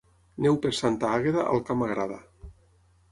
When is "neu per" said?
0.45-0.69